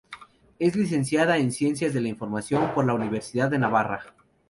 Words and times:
Es 0.57 0.75
Licenciada 0.75 1.37
en 1.37 1.51
Ciencias 1.51 1.93
de 1.93 2.01
la 2.01 2.07
Información 2.07 2.73
por 2.73 2.85
la 2.87 2.95
Universidad 2.95 3.51
de 3.51 3.59
Navarra. 3.59 3.99